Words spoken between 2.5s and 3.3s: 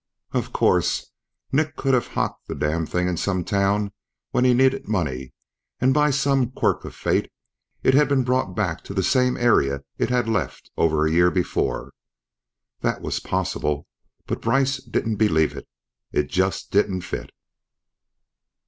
damned thing in